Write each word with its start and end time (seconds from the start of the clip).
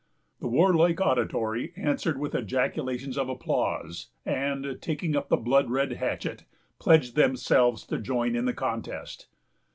The 0.39 0.47
warlike 0.47 0.99
auditory 0.99 1.73
answered 1.77 2.17
with 2.19 2.33
ejaculations 2.33 3.19
of 3.19 3.29
applause, 3.29 4.07
and, 4.25 4.81
taking 4.81 5.15
up 5.15 5.29
the 5.29 5.37
blood 5.37 5.69
red 5.69 5.91
hatchet, 5.91 6.43
pledged 6.79 7.15
themselves 7.15 7.85
to 7.85 7.99
join 7.99 8.35
in 8.35 8.45
the 8.45 8.53
contest. 8.53 9.27